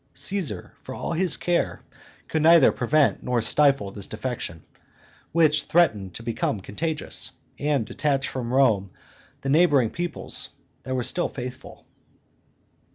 Caesar, 0.15 0.73
for 0.81 0.95
all 0.95 1.13
his 1.13 1.37
care, 1.37 1.83
could 2.27 2.41
neither 2.41 2.71
prevent 2.71 3.21
nor 3.21 3.39
stifle 3.39 3.91
this 3.91 4.07
defection, 4.07 4.63
which 5.31 5.65
threatened 5.65 6.11
to 6.15 6.23
become 6.23 6.59
contagious, 6.59 7.29
and 7.59 7.85
detach 7.85 8.27
from 8.27 8.51
Rome 8.51 8.89
the 9.41 9.49
neighboring 9.49 9.91
peoplets 9.91 10.49
that 10.81 10.95
were 10.95 11.03
still 11.03 11.29
faithful. 11.29 11.85